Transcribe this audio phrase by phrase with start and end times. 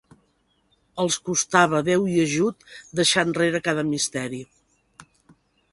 [1.03, 2.65] Els costava deu i ajut
[3.01, 4.43] deixar enrere cada misteri.